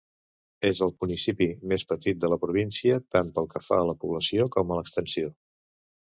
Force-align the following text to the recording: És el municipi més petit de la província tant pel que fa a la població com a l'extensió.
És 0.67 0.79
el 0.83 0.91
municipi 1.01 1.47
més 1.73 1.83
petit 1.91 2.23
de 2.23 2.31
la 2.33 2.39
província 2.45 2.95
tant 3.15 3.29
pel 3.35 3.49
que 3.51 3.61
fa 3.65 3.77
a 3.81 3.83
la 3.91 3.95
població 4.05 4.47
com 4.57 4.73
a 4.73 4.79
l'extensió. 4.79 5.29